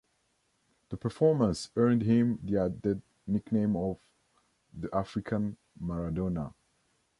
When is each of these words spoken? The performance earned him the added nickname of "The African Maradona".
The 0.89 0.97
performance 0.97 1.69
earned 1.75 2.01
him 2.01 2.39
the 2.41 2.57
added 2.61 3.03
nickname 3.27 3.75
of 3.75 3.99
"The 4.73 4.89
African 4.91 5.57
Maradona". 5.79 6.55